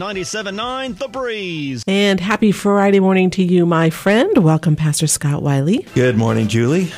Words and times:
97.9 0.00 0.96
The 0.96 1.08
Breeze. 1.08 1.84
And 1.86 2.20
happy 2.20 2.52
Friday 2.52 3.00
morning 3.00 3.28
to 3.32 3.42
you, 3.44 3.66
my 3.66 3.90
friend. 3.90 4.38
Welcome, 4.38 4.74
Pastor 4.74 5.06
Scott 5.06 5.42
Wiley. 5.42 5.86
Good 5.94 6.16
morning, 6.16 6.48
Julie. 6.48 6.90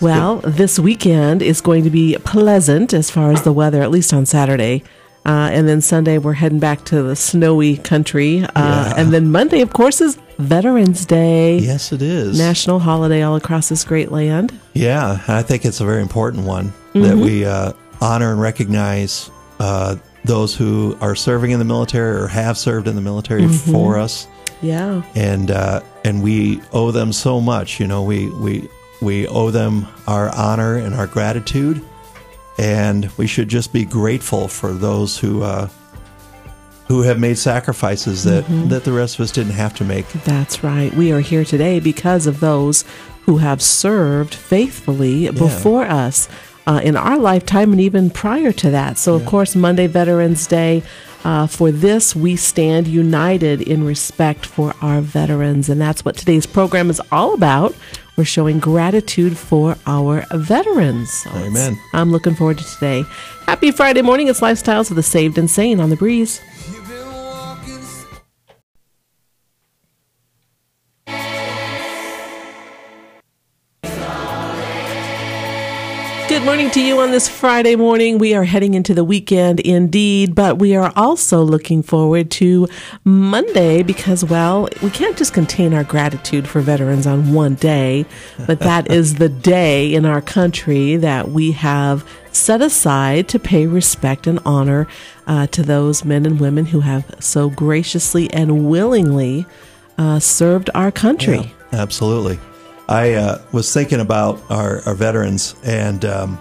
Well, 0.00 0.36
this 0.38 0.78
weekend 0.78 1.42
is 1.42 1.60
going 1.60 1.84
to 1.84 1.90
be 1.90 2.16
pleasant 2.24 2.94
as 2.94 3.10
far 3.10 3.32
as 3.32 3.42
the 3.42 3.52
weather, 3.52 3.82
at 3.82 3.90
least 3.90 4.14
on 4.14 4.24
Saturday. 4.24 4.82
Uh, 5.26 5.50
and 5.52 5.68
then 5.68 5.82
Sunday, 5.82 6.16
we're 6.16 6.32
heading 6.32 6.58
back 6.58 6.86
to 6.86 7.02
the 7.02 7.14
snowy 7.16 7.76
country. 7.76 8.42
Uh, 8.44 8.48
Yeah. 8.54 8.94
And 8.96 9.12
then 9.12 9.30
Monday, 9.30 9.60
of 9.60 9.74
course, 9.74 10.00
is 10.00 10.16
Veterans 10.38 11.04
Day. 11.04 11.58
Yes, 11.58 11.92
it 11.92 12.00
is. 12.00 12.38
National 12.38 12.78
holiday 12.78 13.20
all 13.20 13.36
across 13.36 13.68
this 13.68 13.84
great 13.84 14.10
land. 14.10 14.58
yeah, 14.72 15.20
I 15.28 15.42
think 15.42 15.66
it's 15.66 15.80
a 15.82 15.84
very 15.84 16.00
important 16.00 16.46
one 16.46 16.72
that 16.94 17.00
Mm-hmm. 17.00 17.20
we 17.20 17.44
uh, 17.44 17.72
honor 18.00 18.32
and 18.32 18.40
recognize 18.40 19.30
uh, 19.60 19.96
those 20.24 20.54
who 20.56 20.96
are 21.00 21.14
serving 21.14 21.50
in 21.52 21.58
the 21.58 21.64
military 21.64 22.20
or 22.20 22.26
have 22.28 22.58
served 22.58 22.88
in 22.88 22.94
the 22.94 23.00
military 23.00 23.42
Mm-hmm. 23.42 23.72
for 23.72 23.98
us, 23.98 24.26
Yeah. 24.60 25.02
and 25.14 25.50
uh, 25.50 25.80
and 26.04 26.22
we 26.22 26.60
owe 26.72 26.90
them 26.90 27.12
so 27.12 27.40
much. 27.40 27.80
You 27.80 27.86
know, 27.86 28.02
we 28.02 28.28
we 28.30 28.68
we 29.00 29.26
owe 29.28 29.50
them 29.50 29.86
our 30.06 30.34
honor 30.34 30.76
and 30.76 30.94
our 30.94 31.06
gratitude, 31.06 31.80
and 32.58 33.10
we 33.16 33.26
should 33.26 33.48
just 33.48 33.72
be 33.72 33.84
grateful 33.84 34.48
for 34.48 34.72
those 34.72 35.18
who. 35.18 35.42
Uh, 35.42 35.68
who 36.88 37.02
have 37.02 37.18
made 37.20 37.36
sacrifices 37.36 38.24
that, 38.24 38.44
Mm-hmm. 38.44 38.68
that 38.68 38.84
the 38.84 38.92
rest 38.92 39.16
of 39.18 39.20
us 39.24 39.30
didn't 39.30 39.52
have 39.52 39.74
to 39.74 39.84
make. 39.84 40.08
That's 40.24 40.64
right. 40.64 40.90
We 40.94 41.12
are 41.12 41.20
here 41.20 41.44
today 41.44 41.80
because 41.80 42.26
of 42.26 42.40
those 42.40 42.82
who 43.26 43.36
have 43.36 43.60
served 43.60 44.32
faithfully 44.32 45.28
before 45.30 45.84
us 45.84 46.30
uh, 46.68 46.80
in 46.84 46.96
our 46.96 47.18
lifetime 47.18 47.72
and 47.72 47.80
even 47.80 48.10
prior 48.10 48.52
to 48.52 48.70
that. 48.70 48.98
So, 48.98 49.14
of 49.14 49.24
course, 49.24 49.56
Monday, 49.56 49.86
Veterans 49.86 50.46
Day. 50.46 50.82
Uh, 51.24 51.46
for 51.48 51.72
this, 51.72 52.14
we 52.14 52.36
stand 52.36 52.86
united 52.86 53.62
in 53.62 53.84
respect 53.84 54.46
for 54.46 54.72
our 54.80 55.00
veterans. 55.00 55.68
And 55.68 55.80
that's 55.80 56.04
what 56.04 56.16
today's 56.16 56.46
program 56.46 56.90
is 56.90 57.00
all 57.10 57.34
about. 57.34 57.74
We're 58.16 58.24
showing 58.24 58.60
gratitude 58.60 59.36
for 59.36 59.76
our 59.86 60.24
veterans. 60.32 61.10
So 61.10 61.30
Amen. 61.30 61.78
I'm 61.92 62.12
looking 62.12 62.34
forward 62.34 62.58
to 62.58 62.64
today. 62.64 63.04
Happy 63.46 63.70
Friday 63.70 64.02
morning. 64.02 64.28
It's 64.28 64.40
Lifestyles 64.40 64.90
of 64.90 64.96
the 64.96 65.02
Saved 65.02 65.38
and 65.38 65.50
Sane 65.50 65.80
on 65.80 65.90
the 65.90 65.96
Breeze. 65.96 66.40
Morning 76.48 76.70
to 76.70 76.80
you 76.80 76.98
on 76.98 77.10
this 77.10 77.28
Friday 77.28 77.76
morning. 77.76 78.16
We 78.16 78.34
are 78.34 78.42
heading 78.42 78.72
into 78.72 78.94
the 78.94 79.04
weekend 79.04 79.60
indeed, 79.60 80.34
but 80.34 80.58
we 80.58 80.74
are 80.74 80.90
also 80.96 81.42
looking 81.42 81.82
forward 81.82 82.30
to 82.30 82.66
Monday 83.04 83.82
because, 83.82 84.24
well, 84.24 84.66
we 84.82 84.88
can't 84.88 85.14
just 85.18 85.34
contain 85.34 85.74
our 85.74 85.84
gratitude 85.84 86.48
for 86.48 86.62
veterans 86.62 87.06
on 87.06 87.34
one 87.34 87.56
day, 87.56 88.06
but 88.46 88.60
that 88.60 88.90
is 88.90 89.16
the 89.16 89.28
day 89.28 89.92
in 89.92 90.06
our 90.06 90.22
country 90.22 90.96
that 90.96 91.28
we 91.28 91.52
have 91.52 92.02
set 92.32 92.62
aside 92.62 93.28
to 93.28 93.38
pay 93.38 93.66
respect 93.66 94.26
and 94.26 94.40
honor 94.46 94.88
uh, 95.26 95.46
to 95.48 95.62
those 95.62 96.02
men 96.06 96.24
and 96.24 96.40
women 96.40 96.64
who 96.64 96.80
have 96.80 97.14
so 97.20 97.50
graciously 97.50 98.32
and 98.32 98.70
willingly 98.70 99.44
uh, 99.98 100.18
served 100.18 100.70
our 100.74 100.90
country. 100.90 101.52
Yeah, 101.72 101.82
absolutely. 101.82 102.38
I 102.88 103.14
uh, 103.14 103.42
was 103.52 103.72
thinking 103.72 104.00
about 104.00 104.40
our, 104.50 104.80
our 104.86 104.94
veterans, 104.94 105.54
and 105.64 106.04
um, 106.04 106.40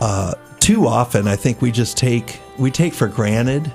uh, 0.00 0.34
too 0.60 0.86
often 0.86 1.28
I 1.28 1.36
think 1.36 1.62
we 1.62 1.70
just 1.70 1.96
take 1.96 2.40
we 2.58 2.70
take 2.70 2.92
for 2.92 3.06
granted 3.08 3.66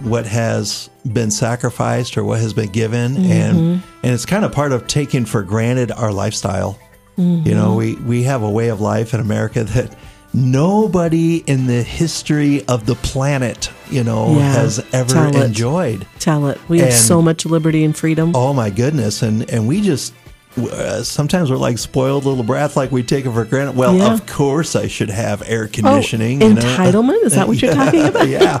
what 0.00 0.26
has 0.26 0.90
been 1.12 1.30
sacrificed 1.30 2.18
or 2.18 2.24
what 2.24 2.40
has 2.40 2.52
been 2.52 2.70
given, 2.70 3.16
and 3.16 3.56
and 4.02 4.12
it's 4.12 4.26
kind 4.26 4.44
of 4.44 4.52
part 4.52 4.72
of 4.72 4.86
taking 4.86 5.24
for 5.24 5.42
granted 5.42 5.90
our 5.92 6.12
lifestyle. 6.12 6.78
You 7.16 7.54
know, 7.54 7.74
we 7.74 7.94
we 7.96 8.24
have 8.24 8.42
a 8.42 8.50
way 8.50 8.68
of 8.68 8.80
life 8.80 9.14
in 9.14 9.20
America 9.20 9.64
that 9.74 9.94
nobody 10.34 11.36
in 11.46 11.66
the 11.66 11.82
history 11.82 12.66
of 12.66 12.86
the 12.86 12.94
planet, 12.96 13.70
you 13.90 14.02
know, 14.02 14.34
Yeah, 14.36 14.52
has 14.54 14.78
ever 14.92 15.12
tell 15.12 15.36
it. 15.36 15.44
enjoyed. 15.46 16.06
Tell 16.18 16.48
it. 16.48 16.58
We 16.68 16.80
have 16.80 16.92
so 16.92 17.22
much 17.22 17.46
liberty 17.46 17.84
and 17.84 17.96
freedom. 17.96 18.32
Oh 18.34 18.52
my 18.52 18.70
goodness! 18.70 19.22
And 19.22 19.48
and 19.50 19.68
we 19.68 19.80
just 19.80 20.14
uh, 20.58 21.02
sometimes 21.02 21.50
we're 21.50 21.56
like 21.56 21.78
spoiled 21.78 22.24
little 22.24 22.44
brats, 22.44 22.76
like 22.76 22.92
we 22.92 23.02
take 23.02 23.24
it 23.24 23.32
for 23.32 23.44
granted. 23.44 23.76
Well, 23.76 23.96
Yeah. 23.96 24.12
of 24.12 24.26
course 24.26 24.76
I 24.76 24.86
should 24.86 25.10
have 25.10 25.42
air 25.46 25.66
conditioning. 25.68 26.42
Oh, 26.42 26.48
you 26.48 26.54
know? 26.54 26.60
entitlement? 26.60 27.22
Is 27.24 27.34
that 27.34 27.48
what 27.48 27.60
you're 27.62 27.74
talking 27.74 28.04
about? 28.06 28.28
yeah. 28.28 28.58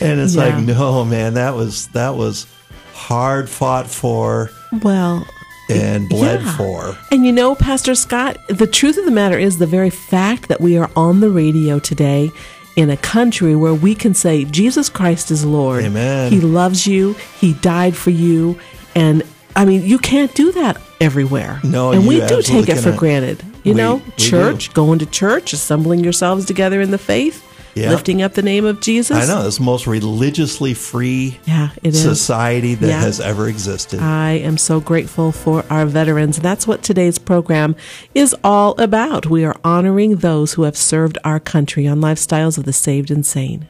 And 0.00 0.20
it's 0.20 0.34
Yeah. 0.34 0.44
like, 0.56 0.64
no, 0.64 1.04
man, 1.04 1.34
that 1.34 1.54
was 1.54 1.86
that 1.88 2.16
was 2.16 2.46
hard 2.94 3.48
fought 3.48 3.88
for 3.88 4.50
Well, 4.82 5.26
and 5.70 6.08
bled 6.08 6.40
Yeah. 6.42 6.56
for. 6.56 6.96
And 7.10 7.24
you 7.24 7.32
know, 7.32 7.54
Pastor 7.54 7.94
Scott, 7.94 8.36
the 8.48 8.66
truth 8.66 8.96
of 8.98 9.04
the 9.04 9.10
matter 9.10 9.38
is 9.38 9.58
the 9.58 9.66
very 9.66 9.90
fact 9.90 10.48
that 10.48 10.60
we 10.60 10.76
are 10.76 10.90
on 10.96 11.20
the 11.20 11.30
radio 11.30 11.78
today 11.78 12.30
in 12.74 12.88
a 12.90 12.96
country 12.96 13.54
where 13.54 13.74
we 13.74 13.94
can 13.94 14.14
say 14.14 14.44
Jesus 14.44 14.88
Christ 14.88 15.30
is 15.30 15.44
Lord. 15.44 15.84
Amen. 15.84 16.32
He 16.32 16.40
loves 16.40 16.86
you. 16.86 17.14
He 17.38 17.52
died 17.54 17.94
for 17.96 18.10
you. 18.10 18.58
And 18.94 19.22
I 19.56 19.64
mean, 19.64 19.84
you 19.84 19.98
can't 19.98 20.34
do 20.34 20.52
that 20.52 20.80
everywhere. 21.00 21.60
No, 21.62 21.92
and 21.92 22.06
we 22.06 22.20
do 22.26 22.42
take 22.42 22.68
it 22.68 22.76
for 22.80 22.92
granted. 22.92 23.42
You 23.64 23.72
We- 23.74 23.78
know, 23.78 23.96
we 23.96 24.02
do. 24.16 24.24
church, 24.30 24.72
going 24.74 24.98
to 25.00 25.06
church, 25.06 25.52
assembling 25.52 26.02
yourselves 26.02 26.44
together 26.46 26.80
in 26.80 26.90
the 26.90 26.98
faith, 26.98 27.42
Yeah. 27.74 27.90
lifting 27.90 28.20
up 28.22 28.34
the 28.34 28.42
name 28.42 28.64
of 28.64 28.80
Jesus. 28.80 29.16
I 29.16 29.26
know 29.32 29.46
it's 29.46 29.58
the 29.58 29.62
most 29.62 29.86
religiously 29.86 30.74
free 30.74 31.38
Yeah, 31.46 31.68
it 31.82 31.94
is. 31.94 32.02
society 32.02 32.74
that 32.76 32.86
Yeah. 32.86 33.00
has 33.00 33.20
ever 33.20 33.46
existed. 33.48 34.00
I 34.00 34.32
am 34.32 34.58
so 34.58 34.80
grateful 34.80 35.32
for 35.32 35.64
our 35.70 35.86
veterans. 35.86 36.38
That's 36.38 36.66
what 36.66 36.82
today's 36.82 37.18
program 37.18 37.76
is 38.14 38.34
all 38.42 38.74
about. 38.78 39.30
We 39.30 39.44
are 39.44 39.56
honoring 39.64 40.16
those 40.16 40.54
who 40.54 40.62
have 40.64 40.76
served 40.76 41.18
our 41.24 41.38
country 41.40 41.86
on 41.86 42.00
Lifestyles 42.00 42.58
of 42.58 42.64
the 42.64 42.72
Saved 42.72 43.10
and 43.10 43.24
Sane. 43.24 43.66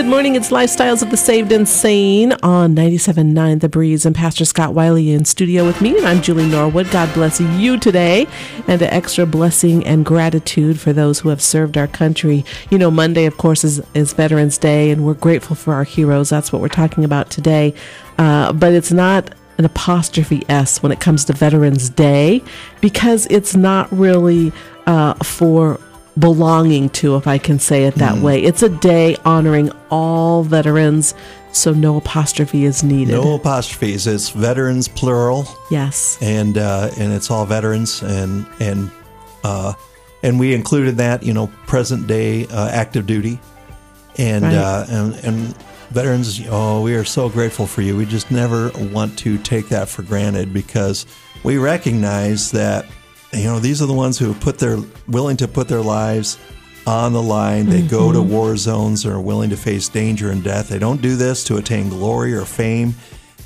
Good 0.00 0.08
morning. 0.08 0.34
It's 0.34 0.48
Lifestyles 0.48 1.02
of 1.02 1.10
the 1.10 1.18
Saved 1.18 1.52
and 1.52 1.68
Sane 1.68 2.32
on 2.42 2.74
97.9 2.74 3.60
The 3.60 3.68
Breeze 3.68 4.06
and 4.06 4.16
Pastor 4.16 4.46
Scott 4.46 4.72
Wiley 4.72 5.10
in 5.10 5.26
studio 5.26 5.66
with 5.66 5.82
me. 5.82 5.94
And 5.94 6.06
I'm 6.06 6.22
Julie 6.22 6.48
Norwood. 6.48 6.90
God 6.90 7.12
bless 7.12 7.38
you 7.38 7.78
today 7.78 8.26
and 8.66 8.80
an 8.80 8.88
extra 8.88 9.26
blessing 9.26 9.86
and 9.86 10.06
gratitude 10.06 10.80
for 10.80 10.94
those 10.94 11.20
who 11.20 11.28
have 11.28 11.42
served 11.42 11.76
our 11.76 11.86
country. 11.86 12.46
You 12.70 12.78
know, 12.78 12.90
Monday, 12.90 13.26
of 13.26 13.36
course, 13.36 13.62
is, 13.62 13.82
is 13.92 14.14
Veterans 14.14 14.56
Day 14.56 14.90
and 14.90 15.04
we're 15.04 15.12
grateful 15.12 15.54
for 15.54 15.74
our 15.74 15.84
heroes. 15.84 16.30
That's 16.30 16.50
what 16.50 16.62
we're 16.62 16.68
talking 16.68 17.04
about 17.04 17.28
today. 17.28 17.74
Uh, 18.16 18.54
but 18.54 18.72
it's 18.72 18.92
not 18.92 19.34
an 19.58 19.66
apostrophe 19.66 20.46
S 20.48 20.82
when 20.82 20.92
it 20.92 21.00
comes 21.00 21.26
to 21.26 21.34
Veterans 21.34 21.90
Day 21.90 22.42
because 22.80 23.26
it's 23.26 23.54
not 23.54 23.92
really 23.92 24.50
uh, 24.86 25.12
for 25.22 25.78
belonging 26.20 26.90
to, 26.90 27.16
if 27.16 27.26
I 27.26 27.38
can 27.38 27.58
say 27.58 27.84
it 27.84 27.94
that 27.96 28.18
way. 28.18 28.42
It's 28.42 28.62
a 28.62 28.68
day 28.68 29.16
honoring 29.24 29.70
all 29.90 30.42
veterans, 30.44 31.14
so 31.52 31.72
no 31.72 31.96
apostrophe 31.96 32.64
is 32.64 32.82
needed. 32.84 33.12
no 33.12 33.34
apostrophes. 33.34 34.06
It's 34.06 34.28
veterans 34.30 34.86
plural. 34.88 35.46
Yes. 35.70 36.18
and 36.20 36.56
uh, 36.58 36.90
and 36.98 37.12
it's 37.12 37.30
all 37.30 37.46
veterans 37.46 38.02
and 38.02 38.46
and 38.60 38.90
uh, 39.44 39.72
and 40.22 40.38
we 40.38 40.54
included 40.54 40.98
that 40.98 41.22
you 41.22 41.32
know 41.32 41.48
present 41.66 42.06
day 42.06 42.46
uh, 42.48 42.68
active 42.68 43.06
duty 43.06 43.40
and 44.18 44.44
Right. 44.44 44.54
uh, 44.54 44.84
and 44.88 45.14
and 45.24 45.56
veterans 45.90 46.40
oh 46.50 46.82
we 46.82 46.94
are 46.94 47.04
so 47.04 47.28
grateful 47.28 47.66
for 47.66 47.82
you 47.82 47.96
we 47.96 48.04
just 48.06 48.30
never 48.30 48.70
want 48.92 49.18
to 49.20 49.38
take 49.38 49.68
that 49.70 49.88
for 49.88 50.02
granted 50.02 50.52
because 50.52 51.06
we 51.42 51.56
recognize 51.58 52.50
that 52.52 52.84
you 53.32 53.44
know 53.44 53.58
these 53.58 53.80
are 53.80 53.86
the 53.86 53.92
ones 53.92 54.18
who 54.18 54.32
have 54.32 54.40
put 54.40 54.58
their 54.58 54.78
willing 55.08 55.36
to 55.36 55.48
put 55.48 55.68
their 55.68 55.82
lives 55.82 56.38
on 56.86 57.12
the 57.12 57.22
line 57.22 57.66
they 57.66 57.82
go 57.82 58.10
to 58.10 58.18
mm-hmm. 58.18 58.32
war 58.32 58.56
zones 58.56 59.04
and 59.04 59.14
are 59.14 59.20
willing 59.20 59.50
to 59.50 59.56
face 59.56 59.88
danger 59.88 60.30
and 60.30 60.42
death 60.42 60.68
they 60.68 60.78
don't 60.78 61.02
do 61.02 61.14
this 61.14 61.44
to 61.44 61.56
attain 61.56 61.88
glory 61.88 62.32
or 62.34 62.44
fame 62.44 62.94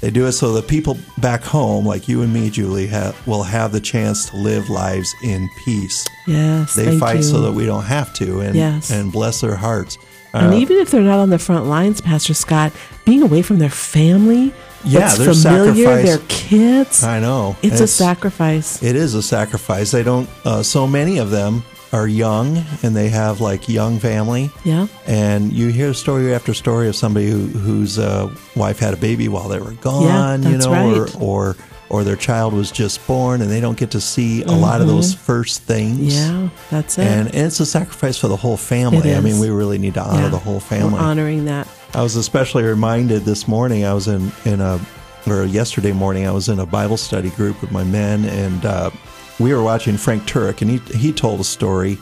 they 0.05 0.11
do 0.11 0.27
it 0.27 0.33
so 0.33 0.53
that 0.53 0.69
people 0.69 0.99
back 1.17 1.43
home, 1.43 1.87
like 1.87 2.09
you 2.09 2.21
and 2.21 2.31
me, 2.31 2.51
Julie, 2.51 2.89
ha- 2.89 3.15
will 3.25 3.43
have 3.43 3.73
the 3.73 3.81
chance 3.81 4.29
to 4.29 4.37
live 4.37 4.69
lives 4.69 5.15
in 5.25 5.49
peace. 5.65 6.07
Yes. 6.27 6.75
They 6.75 6.99
fight 6.99 7.17
you. 7.17 7.23
so 7.23 7.41
that 7.41 7.53
we 7.53 7.65
don't 7.65 7.85
have 7.85 8.13
to, 8.17 8.41
and 8.41 8.55
Yes. 8.55 8.91
and 8.91 9.11
bless 9.11 9.41
their 9.41 9.57
hearts. 9.57 9.97
And 10.35 10.53
Uh, 10.53 10.57
even 10.59 10.77
if 10.79 10.91
they're 10.91 11.01
not 11.03 11.19
on 11.19 11.31
the 11.31 11.39
front 11.39 11.67
lines, 11.67 12.01
Pastor 12.01 12.35
Scott, 12.35 12.73
being 13.05 13.23
away 13.23 13.41
from 13.43 13.59
their 13.59 13.71
family, 13.71 14.53
Yeah, 14.85 15.15
there's 15.17 15.43
familiar, 15.43 15.73
sacrifice. 15.75 16.05
their 16.07 16.19
kids, 16.29 17.05
I 17.05 17.19
know 17.21 17.57
it's 17.63 17.81
a 17.81 17.87
sacrifice. 17.87 18.83
It 18.83 18.97
is 18.97 19.15
a 19.15 19.23
sacrifice. 19.23 19.91
They 19.91 20.03
don't. 20.03 20.29
Uh, 20.45 20.63
so 20.63 20.87
many 20.87 21.19
of 21.19 21.31
them 21.31 21.63
are 21.93 22.07
young 22.09 22.59
and 22.83 22.95
they 22.97 23.09
have 23.09 23.41
like 23.41 23.69
young 23.69 23.99
family. 24.01 24.51
Yeah. 24.65 24.89
And 25.07 25.53
you 25.53 25.69
hear 25.69 25.95
story 25.95 26.35
after 26.35 26.53
story 26.53 26.89
of 26.89 26.97
somebody 26.97 27.31
who, 27.31 27.47
whose 27.47 27.99
uh, 28.01 28.29
wife 28.57 28.81
had 28.81 28.93
a 28.95 28.97
baby 28.97 29.29
while 29.29 29.49
they 29.49 29.61
were 29.61 29.73
gone, 29.81 30.43
you 30.43 30.51
that's 30.59 30.67
know, 30.67 30.73
right. 30.73 31.15
or, 31.17 31.23
or 31.23 31.57
or 31.91 32.03
their 32.05 32.17
child 32.17 32.53
was 32.55 32.71
just 32.73 33.07
born 33.07 33.43
and 33.43 33.51
they 33.51 33.61
don't 33.61 33.77
get 33.79 33.91
to 33.93 34.01
see 34.01 34.43
a 34.43 34.51
lot 34.51 34.81
of 34.81 34.87
those 34.87 35.15
first 35.15 35.63
things. 35.63 36.15
Mm-hmm. 36.15 36.45
Yeah, 36.45 36.49
that's 36.71 36.99
it. 36.99 37.07
And, 37.07 37.29
and 37.29 37.47
it's 37.47 37.61
a 37.61 37.67
sacrifice 37.67 38.17
for 38.19 38.29
the 38.29 38.37
whole 38.37 38.57
family. 38.57 39.15
I 39.15 39.21
mean, 39.21 39.39
we 39.39 39.51
really 39.51 39.79
need 39.79 39.95
to 39.95 40.03
honor 40.03 40.23
Yeah. 40.23 40.29
the 40.29 40.39
whole 40.39 40.61
family. 40.61 40.95
We're 40.95 41.01
honoring 41.01 41.45
that. 41.45 41.69
I 41.95 42.03
was 42.03 42.17
especially 42.17 42.65
reminded 42.65 43.23
this 43.23 43.47
morning. 43.47 43.85
I 43.85 43.95
was 43.95 44.09
in 44.09 44.33
in 44.45 44.61
a 44.61 44.81
or 45.27 45.45
yesterday 45.45 45.93
morning. 45.93 46.27
I 46.27 46.33
was 46.33 46.49
in 46.49 46.59
a 46.59 46.67
Bible 46.67 46.97
study 46.97 47.31
group 47.31 47.61
with 47.61 47.71
my 47.71 47.85
men, 47.85 48.25
and 48.27 48.65
uh, 48.67 48.91
we 49.39 49.55
were 49.55 49.63
watching 49.63 49.97
Frank 49.97 50.25
Turek, 50.25 50.61
and 50.63 50.71
he 50.71 50.79
he 50.99 51.13
told 51.13 51.39
a 51.41 51.45
story 51.45 51.99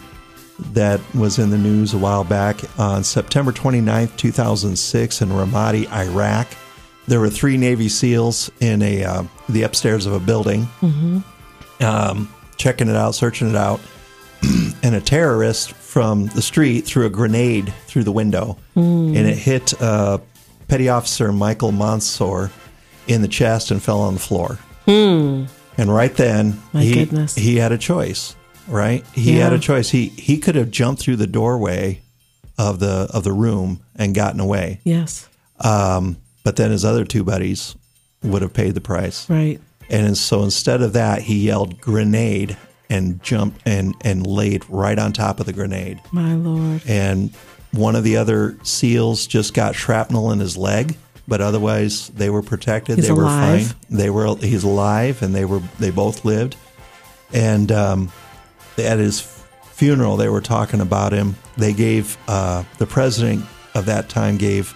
that 0.72 1.00
was 1.14 1.38
in 1.38 1.50
the 1.50 1.58
news 1.58 1.92
a 1.92 1.98
while 1.98 2.24
back 2.24 2.60
on 2.78 3.02
September 3.04 3.52
29th, 3.52 4.16
2006 4.16 5.20
in 5.22 5.28
Ramadi, 5.28 5.90
Iraq. 5.92 6.46
There 7.08 7.20
were 7.20 7.30
three 7.30 7.56
Navy 7.56 7.88
SEALs 7.88 8.50
in 8.60 8.80
a 8.82 9.04
uh, 9.04 9.24
the 9.48 9.62
upstairs 9.62 10.06
of 10.06 10.12
a 10.12 10.20
building, 10.20 10.68
um, 11.80 12.32
checking 12.56 12.88
it 12.88 12.96
out, 12.96 13.14
searching 13.14 13.50
it 13.50 13.56
out, 13.56 13.80
and 14.82 14.94
a 14.94 15.00
terrorist 15.00 15.72
from 15.72 16.26
the 16.26 16.42
street 16.42 16.82
threw 16.86 17.06
a 17.06 17.10
grenade 17.10 17.72
through 17.86 18.04
the 18.04 18.12
window, 18.12 18.56
and 18.74 19.16
it 19.16 19.36
hit 19.36 19.80
uh, 19.82 20.18
Petty 20.68 20.88
Officer 20.88 21.32
Michael 21.32 21.72
Monsoor 21.72 22.50
in 23.08 23.20
the 23.22 23.28
chest 23.28 23.70
and 23.70 23.82
fell 23.82 24.00
on 24.00 24.14
the 24.14 24.20
floor. 24.20 24.58
And 24.86 25.48
right 25.92 26.14
then, 26.14 26.60
My 26.72 26.82
he 26.82 26.94
goodness. 26.94 27.34
he 27.34 27.56
had 27.56 27.72
a 27.72 27.78
choice. 27.78 28.36
Right, 28.68 29.04
he 29.12 29.36
had 29.38 29.52
a 29.52 29.58
choice. 29.58 29.90
He 29.90 30.08
he 30.08 30.38
could 30.38 30.54
have 30.54 30.70
jumped 30.70 31.02
through 31.02 31.16
the 31.16 31.26
doorway 31.26 32.00
of 32.56 32.78
the 32.78 33.08
of 33.12 33.24
the 33.24 33.32
room 33.32 33.80
and 33.96 34.14
gotten 34.14 34.38
away. 34.38 34.80
Yes. 34.84 35.28
Um, 35.58 36.16
but 36.44 36.56
then 36.56 36.70
his 36.70 36.84
other 36.84 37.04
two 37.04 37.24
buddies 37.24 37.76
would 38.22 38.42
have 38.42 38.52
paid 38.52 38.74
the 38.74 38.80
price. 38.80 39.28
Right. 39.28 39.60
And 39.90 40.16
so 40.16 40.42
instead 40.42 40.82
of 40.82 40.94
that, 40.94 41.22
he 41.22 41.46
yelled 41.46 41.80
grenade 41.80 42.56
and 42.88 43.22
jumped 43.22 43.60
and, 43.66 43.94
and 44.02 44.26
laid 44.26 44.68
right 44.68 44.98
on 44.98 45.12
top 45.12 45.40
of 45.40 45.46
the 45.46 45.52
grenade. 45.52 46.00
My 46.12 46.34
Lord. 46.34 46.82
And 46.86 47.30
one 47.72 47.96
of 47.96 48.04
the 48.04 48.16
other 48.16 48.56
SEALs 48.62 49.26
just 49.26 49.54
got 49.54 49.74
shrapnel 49.74 50.30
in 50.30 50.40
his 50.40 50.56
leg, 50.56 50.96
but 51.26 51.40
otherwise 51.40 52.08
they 52.08 52.30
were 52.30 52.42
protected. 52.42 52.96
He's 52.96 53.06
they 53.06 53.12
were 53.12 53.22
alive. 53.22 53.72
fine. 53.72 53.98
They 53.98 54.10
were 54.10 54.36
he's 54.36 54.64
alive 54.64 55.22
and 55.22 55.34
they 55.34 55.44
were 55.44 55.60
they 55.78 55.90
both 55.90 56.24
lived. 56.24 56.56
And 57.32 57.72
um, 57.72 58.12
at 58.76 58.98
his 58.98 59.20
funeral 59.62 60.16
they 60.16 60.28
were 60.28 60.42
talking 60.42 60.80
about 60.80 61.12
him. 61.12 61.36
They 61.56 61.72
gave 61.72 62.16
uh, 62.28 62.64
the 62.78 62.86
president 62.86 63.46
of 63.74 63.86
that 63.86 64.08
time 64.08 64.36
gave 64.36 64.74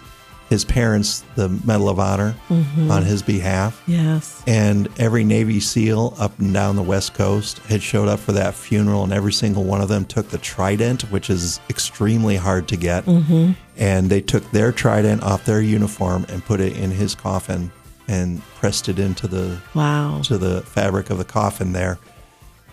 his 0.48 0.64
parents 0.64 1.24
the 1.34 1.48
Medal 1.48 1.88
of 1.88 1.98
Honor 1.98 2.34
Mm-hmm. 2.48 2.90
on 2.90 3.02
his 3.02 3.22
behalf 3.22 3.82
Yes. 3.86 4.42
and 4.46 4.88
every 4.98 5.24
Navy 5.24 5.58
SEAL 5.60 6.14
up 6.18 6.38
and 6.38 6.52
down 6.54 6.76
the 6.76 6.82
West 6.82 7.14
Coast 7.14 7.58
had 7.66 7.82
showed 7.82 8.08
up 8.08 8.20
for 8.20 8.32
that 8.32 8.54
funeral, 8.54 9.02
and 9.04 9.12
every 9.12 9.32
single 9.32 9.64
one 9.64 9.80
of 9.80 9.88
them 9.88 10.04
took 10.04 10.28
the 10.28 10.38
trident, 10.38 11.02
which 11.10 11.30
is 11.30 11.58
extremely 11.68 12.36
hard 12.36 12.68
to 12.68 12.76
get. 12.76 13.04
Mm-hmm. 13.06 13.52
And 13.76 14.08
they 14.08 14.20
took 14.20 14.48
their 14.52 14.72
trident 14.72 15.22
off 15.22 15.44
their 15.44 15.60
uniform 15.60 16.24
and 16.28 16.44
put 16.44 16.60
it 16.60 16.76
in 16.76 16.90
his 16.92 17.14
coffin 17.14 17.70
and 18.08 18.40
pressed 18.54 18.88
it 18.88 18.98
into 19.00 19.26
the 19.26 19.60
Wow. 19.74 20.20
to 20.24 20.38
the 20.38 20.62
fabric 20.62 21.10
of 21.10 21.18
the 21.18 21.24
coffin 21.24 21.72
there, 21.72 21.98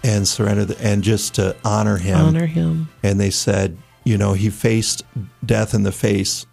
and 0.04 0.28
surrendered. 0.28 0.68
The, 0.68 0.80
and 0.82 1.04
just 1.04 1.34
to 1.36 1.56
honor 1.66 1.98
him, 1.98 2.20
Honor 2.20 2.46
him. 2.46 2.90
and 3.02 3.20
they 3.20 3.32
said, 3.32 3.78
you 4.04 4.18
know, 4.18 4.34
he 4.34 4.50
faced 4.52 5.04
death 5.46 5.74
in 5.74 5.82
the 5.84 5.92
face 5.92 6.46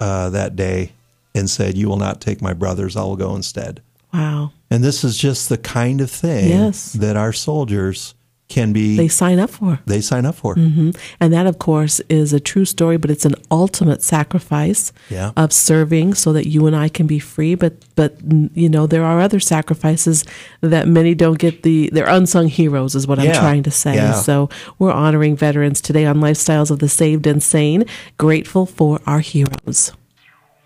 uh, 0.00 0.30
that 0.30 0.56
day 0.56 0.92
and 1.34 1.48
said, 1.48 1.76
"You 1.76 1.88
will 1.88 1.96
not 1.98 2.20
take 2.20 2.40
my 2.42 2.52
brothers; 2.52 2.96
I 2.96 3.02
will 3.02 3.16
go 3.16 3.34
instead." 3.36 3.80
Wow. 4.12 4.52
And 4.70 4.82
this 4.82 5.04
is 5.04 5.16
just 5.16 5.48
the 5.48 5.58
kind 5.58 6.00
of 6.00 6.10
thing 6.10 6.48
Yes. 6.48 6.92
that 6.94 7.16
our 7.16 7.32
soldiers 7.32 8.14
can 8.50 8.72
be 8.74 8.96
They 8.96 9.04
they, 9.04 9.08
sign 9.08 9.38
up 9.38 9.48
for. 9.50 9.80
They 9.86 10.00
sign 10.02 10.26
up 10.26 10.34
for. 10.34 10.54
hmm 10.54 10.90
And 11.20 11.32
that, 11.32 11.46
of 11.46 11.58
course, 11.58 12.00
is 12.10 12.32
a 12.34 12.40
true 12.40 12.64
story, 12.66 12.98
but 12.98 13.10
it's 13.10 13.24
an 13.24 13.36
ultimate 13.50 14.02
sacrifice 14.02 14.92
Yeah. 15.08 15.30
of 15.36 15.52
serving 15.52 16.14
so 16.14 16.32
that 16.34 16.46
you 16.46 16.66
and 16.66 16.76
I 16.76 16.88
can 16.90 17.06
be 17.06 17.18
free. 17.18 17.54
But, 17.54 17.74
but 17.94 18.16
you 18.54 18.68
know, 18.68 18.86
there 18.86 19.04
are 19.04 19.20
other 19.20 19.40
sacrifices 19.40 20.24
that 20.60 20.86
many 20.88 21.14
don't 21.14 21.38
get 21.38 21.62
the, 21.62 21.88
they're 21.92 22.08
unsung 22.08 22.48
heroes, 22.48 22.94
is 22.94 23.06
what 23.06 23.18
I'm 23.18 23.32
trying 23.34 23.62
to 23.62 23.70
say. 23.70 23.94
Yeah. 23.94 24.14
So 24.20 24.48
we're 24.78 24.92
honoring 24.92 25.36
veterans 25.36 25.80
today 25.80 26.04
on 26.04 26.16
Lifestyles 26.20 26.70
of 26.70 26.78
the 26.80 26.88
Saved 26.88 27.26
and 27.26 27.42
Sane, 27.42 27.84
grateful 28.18 28.66
for 28.66 29.00
our 29.06 29.20
heroes. 29.20 29.92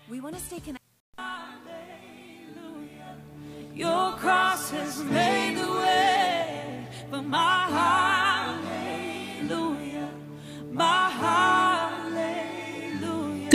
We 0.09 0.19
want 0.19 0.35
to 0.35 0.41
stay 0.41 0.59
connected. 0.59 0.81
Your 3.73 4.13
cross 4.13 4.71
has 4.71 5.03
made 5.03 5.57
the 5.57 5.67
way, 5.69 6.87
but 7.11 7.23
my 7.23 7.64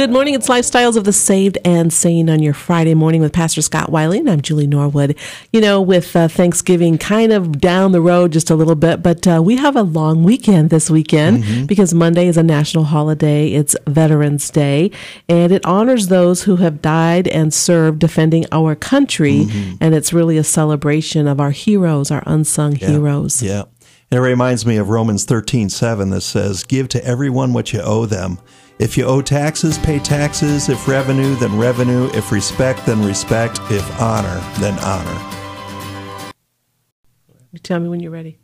Good 0.01 0.13
morning. 0.13 0.33
It's 0.33 0.49
Lifestyles 0.49 0.97
of 0.97 1.05
the 1.05 1.13
Saved 1.13 1.59
and 1.63 1.93
Sane 1.93 2.31
on 2.31 2.43
your 2.43 2.55
Friday 2.55 2.95
morning 2.95 3.21
with 3.21 3.35
Pastor 3.35 3.61
Scott 3.61 3.93
Wiley, 3.93 4.21
and 4.21 4.31
I'm 4.31 4.41
Julie 4.41 4.67
Norwood. 4.67 5.15
You 5.53 5.61
know, 5.61 5.83
with 5.83 6.17
uh, 6.17 6.27
Thanksgiving 6.27 6.97
kind 6.97 7.35
of 7.35 7.61
down 7.61 7.93
the 7.93 8.01
road 8.01 8.33
just 8.33 8.49
a 8.49 8.55
little 8.55 8.77
bit, 8.77 9.03
but 9.03 9.29
uh, 9.29 9.43
we 9.45 9.59
have 9.59 9.77
a 9.77 9.83
long 9.83 10.25
weekend 10.25 10.71
this 10.71 10.89
weekend 10.89 11.69
because 11.69 11.93
Monday 11.93 12.29
is 12.29 12.39
a 12.39 12.43
national 12.43 12.85
holiday. 12.85 13.49
It's 13.49 13.77
Veterans 13.87 14.49
Day, 14.49 14.91
and 15.29 15.53
it 15.53 15.67
honors 15.67 16.09
those 16.09 16.45
who 16.45 16.57
have 16.57 16.81
died 16.81 17.29
and 17.29 17.53
served 17.53 17.99
defending 17.99 18.47
our 18.53 18.75
country, 18.75 19.49
and 19.83 19.95
it's 19.95 20.15
really 20.15 20.39
a 20.39 20.45
celebration 20.45 21.29
of 21.29 21.43
our 21.43 21.51
heroes, 21.51 22.11
our 22.11 22.23
unsung 22.25 22.75
heroes. 22.75 23.43
Yeah. 23.43 23.65
It 24.11 24.19
reminds 24.19 24.67
me 24.67 24.77
of 24.77 24.89
Romans 24.89 25.25
thirteen 25.25 25.71
seven 25.71 26.11
that 26.11 26.23
says, 26.23 26.65
Give 26.65 26.89
to 26.89 27.05
everyone 27.05 27.53
what 27.53 27.73
you 27.73 27.81
owe 27.81 28.07
them. 28.07 28.41
If 28.81 28.99
you 28.99 29.05
owe 29.05 29.23
taxes, 29.23 29.79
pay 29.79 30.01
taxes. 30.01 30.69
If 30.69 30.89
revenue, 30.89 31.37
then 31.37 31.57
revenue. 31.57 32.11
If 32.13 32.33
respect, 32.33 32.85
then 32.87 33.05
respect. 33.05 33.61
If 33.71 34.01
honor, 34.01 34.41
then 34.59 34.77
honor. 34.81 36.33
You 37.53 37.61
tell 37.61 37.79
me 37.79 37.89
when 37.89 38.01
you're 38.01 38.11
ready. 38.11 38.40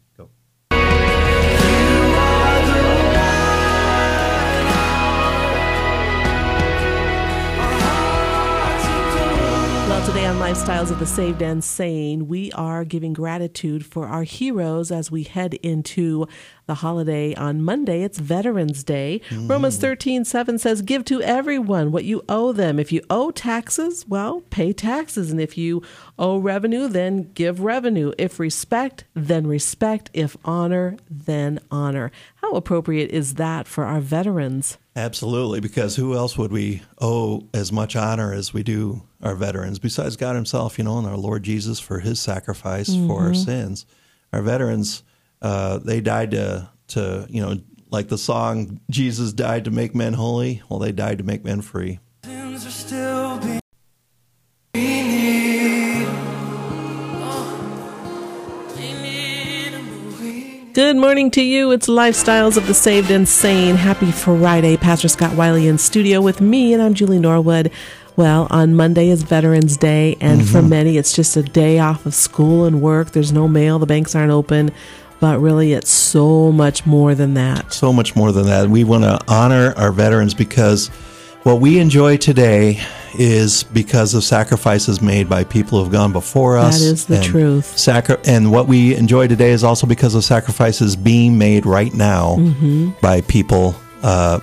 Today 10.17 10.29
on 10.29 10.37
Lifestyles 10.37 10.91
of 10.91 10.99
the 10.99 11.05
Saved 11.05 11.43
and 11.43 11.63
Sane, 11.63 12.27
we 12.27 12.51
are 12.53 12.87
giving 12.87 13.13
gratitude 13.13 13.85
for 13.85 14.07
our 14.07 14.23
heroes 14.23 14.91
as 14.91 15.11
we 15.11 15.25
head 15.25 15.53
into 15.53 16.27
the 16.67 16.75
holiday 16.75 17.35
on 17.35 17.63
Monday. 17.63 18.03
It's 18.03 18.19
Veterans 18.19 18.83
Day. 18.83 19.21
Romans 19.33 19.77
13, 19.77 20.25
7 20.25 20.59
says, 20.59 20.83
Give 20.83 21.05
to 21.05 21.23
everyone 21.23 21.93
what 21.93 22.05
you 22.05 22.25
owe 22.29 22.53
them. 22.53 22.79
If 22.79 22.91
you 22.91 23.03
owe 23.09 23.31
taxes, 23.31 24.05
well, 24.09 24.43
pay 24.51 24.73
taxes. 24.73 25.31
And 25.31 25.41
if 25.41 25.57
you 25.57 25.83
owe 26.19 26.39
revenue, 26.39 26.89
then 26.89 27.31
give 27.35 27.61
revenue. 27.61 28.13
If 28.19 28.41
respect, 28.41 29.05
then 29.15 29.47
respect. 29.47 30.11
If 30.13 30.37
honor, 30.45 30.97
then 31.09 31.61
honor. 31.71 32.11
How 32.37 32.53
appropriate 32.53 33.11
is 33.11 33.35
that 33.35 33.69
for 33.69 33.85
our 33.85 34.01
veterans? 34.01 34.79
Absolutely, 34.97 35.61
because 35.61 35.95
who 35.95 36.15
else 36.15 36.39
would 36.39 36.51
we 36.51 36.83
owe 37.01 37.47
as 37.53 37.71
much 37.71 37.95
honor 37.95 38.33
as 38.33 38.55
we 38.55 38.63
do 38.63 39.03
our 39.23 39.35
veterans, 39.35 39.79
besides 39.79 40.17
God 40.17 40.35
Himself, 40.35 40.79
you 40.79 40.85
know, 40.85 40.99
and 40.99 41.07
our 41.07 41.19
Lord 41.19 41.43
Jesus 41.43 41.79
for 41.79 42.01
His 42.01 42.19
sacrifice 42.19 42.89
for 42.89 43.21
our 43.21 43.31
mm-hmm. 43.31 43.43
sins? 43.43 43.87
Our 44.33 44.43
veterans, 44.43 45.03
uh, 45.43 45.79
they 45.79 46.01
died 46.01 46.33
to, 46.33 46.69
to, 46.89 47.27
you 47.29 47.41
know, 47.41 47.59
like 47.91 48.09
the 48.09 48.19
song, 48.19 48.81
Jesus 48.91 49.33
died 49.33 49.65
to 49.65 49.71
make 49.71 49.95
men 49.95 50.15
holy. 50.15 50.63
Well, 50.69 50.79
they 50.79 50.93
died 50.93 51.19
to 51.19 51.25
make 51.25 51.45
men 51.45 51.63
free. 51.63 52.01
Sins 52.25 52.67
are 52.67 52.71
still 52.71 53.39
being 53.39 53.61
Good 60.77 60.99
morning 60.99 61.31
to 61.31 61.43
you. 61.43 61.71
It's 61.71 61.87
Lifestyles 61.87 62.59
of 62.59 62.67
the 62.67 62.75
Saved 62.75 63.11
and 63.11 63.27
Sane. 63.27 63.77
Happy 63.77 64.13
Friday. 64.13 64.77
Pastor 64.77 65.09
Scott 65.09 65.35
Wiley 65.35 65.69
in 65.69 65.79
studio 65.79 66.21
with 66.21 66.43
me, 66.43 66.75
and 66.75 66.83
I'm 66.83 66.93
Julie 66.93 67.19
Norwood. 67.19 67.73
Well, 68.15 68.47
on 68.51 68.75
Monday 68.75 69.09
is 69.09 69.23
Veterans 69.23 69.79
Day, 69.79 70.19
and 70.21 70.47
for 70.47 70.61
many, 70.61 70.99
it's 70.99 71.15
just 71.17 71.35
a 71.35 71.43
day 71.43 71.79
off 71.79 72.05
of 72.05 72.15
school 72.15 72.67
and 72.67 72.83
work. 72.83 73.13
There's 73.13 73.33
no 73.33 73.49
mail, 73.49 73.79
the 73.79 73.87
banks 73.87 74.15
aren't 74.15 74.33
open, 74.33 74.71
but 75.21 75.39
really, 75.41 75.73
it's 75.73 75.91
so 75.91 76.53
much 76.53 76.87
more 76.87 77.15
than 77.15 77.35
that. 77.35 77.73
So 77.73 77.93
much 77.93 78.15
more 78.17 78.33
than 78.33 78.47
that. 78.47 78.69
We 78.69 78.85
want 78.85 79.05
to 79.05 79.19
honor 79.29 79.73
our 79.77 79.93
veterans 79.93 80.35
because 80.35 80.89
what 81.43 81.61
we 81.61 81.79
enjoy 81.79 82.17
today 82.17 82.81
is 83.19 83.63
because 83.63 84.13
of 84.15 84.25
sacrifices 84.25 85.01
made 85.01 85.29
by 85.29 85.45
people 85.45 85.79
who 85.79 85.85
have 85.85 85.93
gone 85.93 86.13
before 86.13 86.59
us. 86.59 86.81
That 86.81 86.85
is 86.85 87.07
the 87.07 87.15
and 87.17 87.25
truth. 87.25 87.79
Sacri- 87.79 88.19
and 88.27 88.51
what 88.53 88.67
we 88.69 88.95
enjoy 88.95 89.27
today 89.29 89.53
is 89.53 89.65
also 89.65 89.87
because 89.87 90.15
of 90.15 90.25
sacrifices 90.25 90.97
being 90.97 91.39
made 91.39 91.65
right 91.65 91.95
now 91.95 92.37
Mm-hmm. 92.37 92.91
by 93.01 93.23
people 93.23 93.75
uh, 94.03 94.41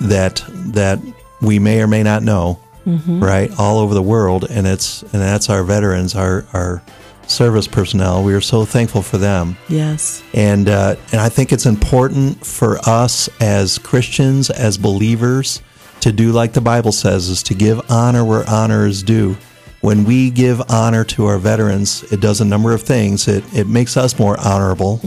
that 0.00 0.42
that 0.48 0.98
we 1.40 1.58
may 1.58 1.80
or 1.82 1.86
may 1.86 2.02
not 2.02 2.22
know, 2.22 2.58
Mm-hmm. 2.86 3.18
right, 3.22 3.50
all 3.58 3.78
over 3.78 3.94
the 3.94 4.02
world. 4.02 4.46
And 4.48 4.66
it's 4.66 5.02
and 5.02 5.10
that's 5.22 5.50
our 5.50 5.62
veterans, 5.64 6.14
our 6.14 6.46
our 6.52 6.82
service 7.26 7.66
personnel. 7.66 8.22
We 8.22 8.34
are 8.34 8.40
so 8.40 8.64
thankful 8.64 9.02
for 9.02 9.18
them 9.18 9.56
Yes. 9.68 10.22
and 10.34 10.68
uh, 10.68 10.96
and 11.12 11.20
I 11.20 11.28
think 11.28 11.52
it's 11.52 11.66
important 11.66 12.44
for 12.46 12.78
us 12.88 13.28
as 13.40 13.78
Christians, 13.78 14.50
as 14.50 14.78
believers, 14.78 15.60
to 16.00 16.12
do 16.12 16.32
like 16.32 16.52
the 16.52 16.60
Bible 16.60 16.92
says, 16.92 17.28
is 17.28 17.42
to 17.44 17.54
give 17.54 17.80
honor 17.90 18.24
where 18.24 18.48
honor 18.48 18.86
is 18.86 19.02
due. 19.02 19.36
When 19.82 20.04
we 20.04 20.30
give 20.30 20.60
honor 20.70 21.04
to 21.04 21.26
our 21.26 21.38
veterans, 21.38 22.02
it 22.12 22.20
does 22.20 22.40
a 22.40 22.44
number 22.44 22.72
of 22.72 22.82
things. 22.82 23.28
It 23.28 23.44
it 23.54 23.66
makes 23.68 23.96
us 23.96 24.18
more 24.18 24.38
honorable. 24.40 25.00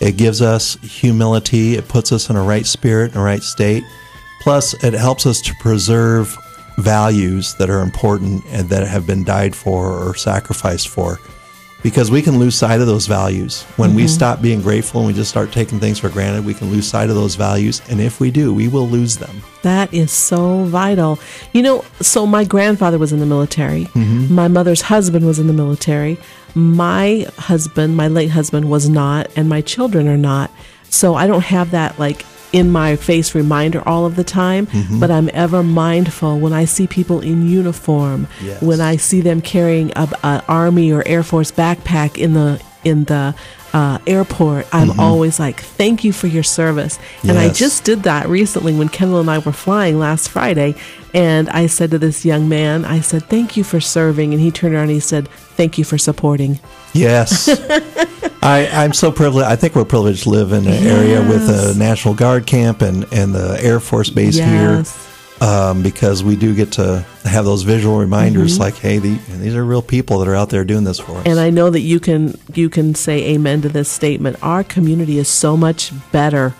It 0.00 0.16
gives 0.16 0.40
us 0.40 0.76
humility. 0.82 1.74
It 1.74 1.88
puts 1.88 2.12
us 2.12 2.30
in 2.30 2.36
a 2.36 2.42
right 2.42 2.64
spirit, 2.66 3.12
in 3.12 3.18
a 3.18 3.22
right 3.22 3.42
state. 3.42 3.82
Plus, 4.42 4.74
it 4.84 4.94
helps 4.94 5.26
us 5.26 5.40
to 5.42 5.54
preserve 5.60 6.36
values 6.78 7.54
that 7.56 7.68
are 7.70 7.80
important 7.82 8.44
and 8.50 8.68
that 8.68 8.86
have 8.86 9.06
been 9.06 9.24
died 9.24 9.56
for 9.56 9.88
or 9.92 10.14
sacrificed 10.14 10.88
for 10.88 11.18
because 11.86 12.10
we 12.10 12.20
can 12.20 12.36
lose 12.40 12.56
sight 12.56 12.80
of 12.80 12.88
those 12.88 13.06
values 13.06 13.62
when 13.76 13.94
we 13.94 14.08
stop 14.08 14.42
being 14.42 14.60
grateful 14.60 15.02
and 15.02 15.06
we 15.06 15.12
just 15.12 15.30
start 15.30 15.52
taking 15.52 15.78
things 15.78 16.00
for 16.00 16.08
granted 16.08 16.44
we 16.44 16.52
can 16.52 16.68
lose 16.68 16.84
sight 16.84 17.08
of 17.08 17.14
those 17.14 17.36
values 17.36 17.80
and 17.88 18.00
if 18.00 18.18
we 18.18 18.28
do 18.28 18.52
we 18.52 18.66
will 18.66 18.88
lose 18.88 19.16
them 19.18 19.40
That 19.62 19.92
is 19.92 20.12
so 20.12 20.64
vital. 20.64 21.18
You 21.52 21.62
know, 21.62 21.84
so 22.00 22.24
my 22.24 22.44
grandfather 22.44 22.98
was 22.98 23.12
in 23.12 23.18
the 23.18 23.26
military. 23.26 23.86
Mm-hmm. 23.86 24.32
My 24.32 24.46
mother's 24.46 24.82
husband 24.82 25.26
was 25.26 25.40
in 25.40 25.48
the 25.48 25.52
military. 25.52 26.18
My 26.54 27.26
husband, 27.36 27.96
my 27.96 28.06
late 28.06 28.30
husband, 28.30 28.70
was 28.70 28.88
not, 28.88 29.28
and 29.34 29.48
my 29.48 29.60
children 29.62 30.06
are 30.06 30.16
not. 30.16 30.52
So 30.88 31.16
I 31.16 31.26
don't 31.26 31.42
have 31.42 31.72
that 31.72 31.98
like 31.98 32.24
in 32.52 32.70
my 32.70 32.96
face 32.96 33.34
reminder 33.34 33.82
all 33.86 34.06
of 34.06 34.16
the 34.16 34.24
time, 34.24 34.66
Mm-hmm. 34.66 35.00
but 35.00 35.10
I'm 35.10 35.28
ever 35.34 35.62
mindful 35.62 36.38
when 36.38 36.52
I 36.52 36.64
see 36.64 36.86
people 36.86 37.20
in 37.20 37.48
uniform, 37.48 38.28
Yes. 38.42 38.62
when 38.62 38.80
I 38.80 38.96
see 38.96 39.20
them 39.20 39.40
carrying 39.40 39.92
a, 39.96 40.08
a 40.22 40.42
army 40.48 40.92
or 40.92 41.02
air 41.06 41.22
force 41.22 41.50
backpack 41.52 42.16
in 42.18 42.34
the 42.34 42.60
in 42.84 43.04
the 43.04 43.34
uh, 43.72 43.98
airport. 44.06 44.66
I'm 44.72 44.98
always 45.00 45.38
like, 45.40 45.60
"Thank 45.60 46.04
you 46.04 46.12
for 46.12 46.28
your 46.28 46.44
service," 46.44 46.98
and 47.22 47.32
I 47.38 47.46
Mm-hmm. 47.46 47.54
Just 47.54 47.84
did 47.84 48.04
that 48.04 48.28
recently 48.28 48.72
when 48.74 48.88
Kendall 48.88 49.20
and 49.20 49.28
I 49.30 49.38
were 49.38 49.52
flying 49.52 49.98
last 49.98 50.28
Friday. 50.28 50.74
And 51.16 51.48
I 51.48 51.66
said 51.66 51.90
to 51.92 51.98
this 51.98 52.24
young 52.26 52.46
man, 52.48 52.84
I 52.84 53.00
said, 53.00 53.22
Thank 53.24 53.56
you 53.56 53.64
for 53.64 53.80
serving. 53.80 54.32
And 54.34 54.40
he 54.40 54.50
turned 54.50 54.74
around 54.74 54.84
and 54.84 54.92
he 54.92 55.00
said, 55.00 55.28
Thank 55.56 55.78
you 55.78 55.84
for 55.84 55.96
supporting. 55.98 56.60
yes 56.92 57.48
I, 58.42 58.68
i'm 58.72 58.92
so 58.92 59.10
privileged 59.10 59.48
i 59.48 59.56
think 59.56 59.74
we're 59.74 59.84
privileged 59.84 60.22
to 60.24 60.30
live 60.30 60.52
in 60.52 60.66
an 60.66 60.86
area 60.86 61.20
with 61.20 61.48
a 61.48 61.74
national 61.78 62.14
guard 62.14 62.46
camp 62.46 62.80
and, 62.82 63.04
and 63.12 63.34
the 63.34 63.58
air 63.62 63.80
force 63.80 64.08
base 64.10 64.36
Yes. 64.36 64.46
here 65.40 65.46
um, 65.48 65.82
because 65.82 66.22
we 66.24 66.36
do 66.36 66.54
get 66.54 66.72
to 66.72 67.04
have 67.24 67.44
those 67.44 67.62
visual 67.64 67.98
reminders 67.98 68.52
Mm-hmm. 68.54 68.62
like 68.62 68.74
hey 68.76 68.98
the, 68.98 69.14
these 69.38 69.54
are 69.54 69.64
real 69.64 69.82
people 69.82 70.18
that 70.20 70.28
are 70.28 70.34
out 70.36 70.50
there 70.50 70.64
doing 70.64 70.84
this 70.84 70.98
for 71.00 71.12
us 71.18 71.26
And 71.26 71.38
I 71.40 71.50
know 71.50 71.70
that 71.70 71.80
you 71.80 71.98
can 72.00 72.38
you 72.54 72.68
can 72.70 72.94
say 72.94 73.34
amen 73.34 73.62
to 73.62 73.68
this 73.68 73.88
statement. 73.90 74.36
Our 74.42 74.62
community 74.64 75.18
is 75.18 75.28
so 75.28 75.56
much 75.56 75.92
better 76.12 76.54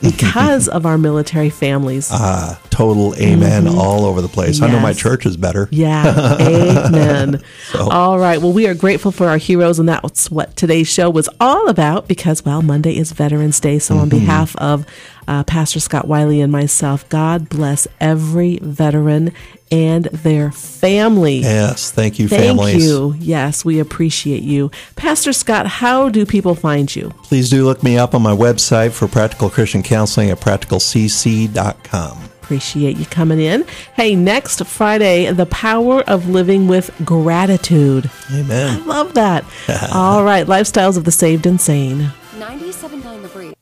because 0.00 0.68
of 0.68 0.86
our 0.86 0.98
military 0.98 1.50
families. 1.50 2.08
ah 2.12 2.60
total 2.70 3.14
amen 3.16 3.66
all 3.68 4.04
over 4.06 4.20
the 4.22 4.28
place 4.28 4.62
i 4.62 4.66
know 4.66 4.80
my 4.80 4.90
Mm-hmm. 4.92 4.98
Church 4.98 5.26
is 5.26 5.36
better 5.36 5.68
Yeah, 5.70 6.36
amen. 6.40 7.42
All 7.78 8.18
right. 8.18 8.40
Well, 8.40 8.52
we 8.52 8.66
are 8.66 8.74
grateful 8.74 9.12
for 9.12 9.28
our 9.28 9.36
heroes, 9.38 9.78
and 9.78 9.88
that's 9.88 10.30
what 10.30 10.56
today's 10.56 10.88
show 10.88 11.08
was 11.10 11.28
all 11.40 11.68
about 11.68 12.08
because, 12.08 12.44
well, 12.44 12.60
Monday 12.62 12.96
is 12.96 13.12
Veterans 13.12 13.60
Day. 13.60 13.78
So, 13.78 13.96
on 13.98 14.08
behalf 14.08 14.56
of 14.56 14.84
uh, 15.28 15.44
Pastor 15.44 15.80
Scott 15.80 16.06
Wiley 16.08 16.40
and 16.40 16.50
myself, 16.52 17.08
God 17.08 17.48
bless 17.48 17.86
every 18.00 18.58
veteran 18.62 19.32
and 19.72 20.06
their 20.06 20.50
family. 20.50 21.38
yes 21.38 21.92
thank 21.92 22.18
you 22.18 22.28
Thank 22.28 22.42
families 22.42 22.84
you. 22.84 23.14
Yes, 23.18 23.64
we 23.64 23.78
appreciate 23.78 24.42
you. 24.42 24.70
Pastor 24.96 25.32
Scott, 25.32 25.66
how 25.66 26.08
do 26.08 26.26
people 26.26 26.54
find 26.54 26.94
you? 26.94 27.10
Please 27.22 27.50
do 27.50 27.64
look 27.64 27.82
me 27.82 27.96
up 27.96 28.14
on 28.14 28.22
my 28.22 28.34
website 28.34 28.92
for 28.92 29.06
practical 29.06 29.48
Christian 29.48 29.82
counseling 29.82 30.30
at 30.30 30.40
practicalcc.com. 30.40 32.18
Appreciate 32.42 32.96
you 32.96 33.06
coming 33.06 33.38
in. 33.38 33.64
Hey, 33.94 34.16
next 34.16 34.64
Friday, 34.66 35.30
the 35.30 35.46
power 35.46 36.02
of 36.02 36.28
living 36.28 36.66
with 36.66 36.90
gratitude. 37.04 38.10
Amen. 38.32 38.82
I 38.82 38.84
love 38.86 39.14
that. 39.14 39.44
All 39.94 40.24
right, 40.24 40.46
lifestyles 40.46 40.96
of 40.96 41.04
the 41.04 41.12
saved 41.12 41.46
and 41.46 41.60
sane. 41.60 42.10
97.9 42.38 43.54